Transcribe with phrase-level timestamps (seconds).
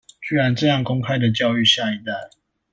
[0.19, 2.31] 居然這樣公開的教育下一代